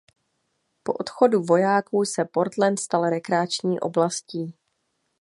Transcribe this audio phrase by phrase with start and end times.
[0.83, 4.53] Po odchodu vojáků se Portland stal rekreační oblastí.